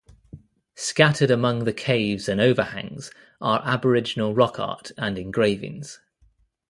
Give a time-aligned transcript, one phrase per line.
[0.73, 5.99] Scattered among the caves and overhangs are Aboriginal rock art and engravings.